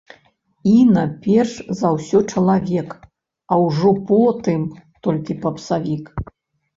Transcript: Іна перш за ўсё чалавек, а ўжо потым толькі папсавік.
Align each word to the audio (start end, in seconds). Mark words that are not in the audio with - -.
Іна 0.75 1.01
перш 1.25 1.51
за 1.81 1.91
ўсё 1.97 2.21
чалавек, 2.33 2.89
а 3.53 3.59
ўжо 3.65 3.91
потым 4.13 4.61
толькі 5.09 5.37
папсавік. 5.45 6.05